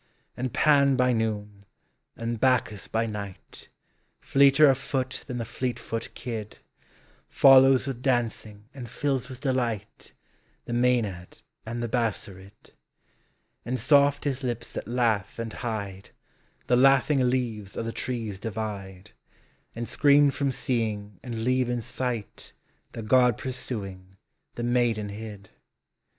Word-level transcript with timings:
And 0.35 0.51
Pan 0.51 0.95
by 0.95 1.13
noon 1.13 1.63
and 2.15 2.39
Bacchus 2.39 2.87
by 2.87 3.05
night, 3.05 3.69
Fleeter 4.19 4.67
of 4.67 4.79
foot 4.79 5.23
than 5.27 5.37
the 5.37 5.45
fleet 5.45 5.77
foot 5.77 6.09
kid, 6.15 6.57
Follows 7.29 7.85
with 7.85 8.01
dancing 8.01 8.67
and 8.73 8.89
fills 8.89 9.29
with 9.29 9.41
delight 9.41 10.13
The 10.65 10.73
Maenad 10.73 11.43
and 11.67 11.83
the 11.83 11.87
Bassarid; 11.87 12.73
And 13.63 13.79
soft 13.79 14.25
as 14.25 14.43
lips 14.43 14.73
that 14.73 14.87
laugh 14.87 15.37
and 15.37 15.53
hide, 15.53 16.09
The 16.65 16.75
laughing 16.75 17.19
leaves 17.29 17.77
of 17.77 17.85
the 17.85 17.91
trees 17.91 18.39
divide, 18.39 19.11
And 19.75 19.87
screen 19.87 20.31
from 20.31 20.49
seeing 20.49 21.19
and 21.21 21.43
leave 21.43 21.69
in 21.69 21.79
sight 21.79 22.53
The 22.93 23.03
god 23.03 23.37
pursuing, 23.37 24.17
the 24.55 24.63
maiden 24.63 25.09
hid. 25.09 25.51